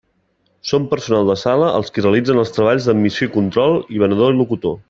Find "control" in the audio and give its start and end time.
3.39-3.81